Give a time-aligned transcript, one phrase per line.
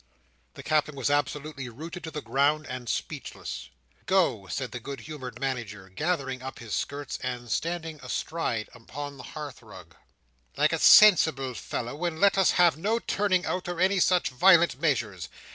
[0.55, 3.69] The Captain was absolutely rooted to the ground, and speechless—
[4.07, 9.21] "Go," said the good humoured Manager, gathering up his skirts, and standing astride upon the
[9.37, 9.95] hearth rug,
[10.57, 14.79] "like a sensible fellow, and let us have no turning out, or any such violent
[14.81, 15.29] measures.